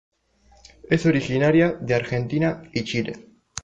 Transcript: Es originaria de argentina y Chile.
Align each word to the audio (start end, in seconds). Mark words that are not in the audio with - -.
Es 0.89 1.05
originaria 1.05 1.73
de 1.73 1.93
argentina 1.93 2.63
y 2.73 2.83
Chile. 2.85 3.27